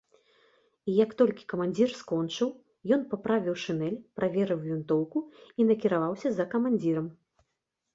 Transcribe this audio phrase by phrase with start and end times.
[0.91, 2.49] І як толькі камандзір скончыў,
[2.99, 7.07] ён паправіў шынель, праверыў вінтоўку і накіраваўся за камандзірам.